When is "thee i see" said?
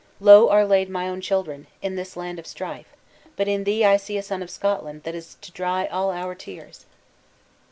3.65-4.17